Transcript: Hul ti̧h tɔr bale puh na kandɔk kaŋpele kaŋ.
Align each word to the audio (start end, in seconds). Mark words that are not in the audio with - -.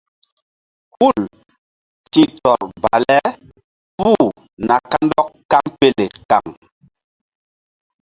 Hul 0.97 1.19
ti̧h 2.11 2.33
tɔr 2.43 2.61
bale 2.81 3.19
puh 3.97 4.31
na 4.67 4.75
kandɔk 4.91 5.29
kaŋpele 5.51 6.05
kaŋ. 6.29 6.45